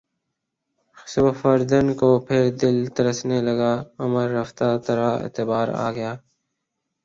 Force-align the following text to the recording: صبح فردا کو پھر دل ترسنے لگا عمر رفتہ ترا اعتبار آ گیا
صبح 1.07 1.31
فردا 1.41 1.79
کو 1.99 2.09
پھر 2.27 2.41
دل 2.61 2.77
ترسنے 2.97 3.37
لگا 3.47 3.73
عمر 4.03 4.27
رفتہ 4.39 4.69
ترا 4.85 5.09
اعتبار 5.23 5.67
آ 5.85 5.87
گیا 5.91 6.13